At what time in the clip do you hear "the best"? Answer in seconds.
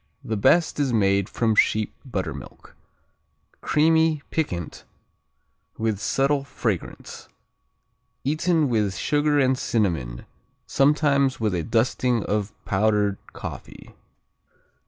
0.23-0.79